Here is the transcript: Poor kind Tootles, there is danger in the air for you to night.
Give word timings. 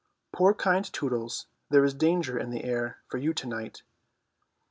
Poor 0.33 0.55
kind 0.55 0.91
Tootles, 0.91 1.45
there 1.69 1.83
is 1.85 1.93
danger 1.93 2.35
in 2.35 2.49
the 2.49 2.63
air 2.63 3.03
for 3.07 3.19
you 3.19 3.35
to 3.35 3.45
night. 3.47 3.83